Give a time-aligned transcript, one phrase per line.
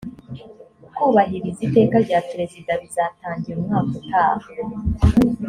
[0.95, 4.49] kubahiriza iteka rya perezida bizatangira umwaka utaha